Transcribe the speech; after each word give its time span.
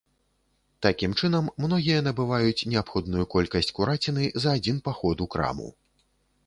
Такім 0.85 1.11
чынам 1.19 1.45
многія 1.65 1.99
набываюць 2.07 2.67
неабходную 2.73 3.25
колькасць 3.35 3.73
кураціны 3.81 4.23
за 4.47 4.57
адзін 4.61 4.83
паход 4.89 5.17
у 5.29 5.31
краму. 5.37 5.69